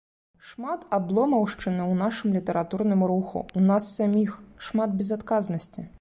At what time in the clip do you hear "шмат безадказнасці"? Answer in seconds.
4.69-5.87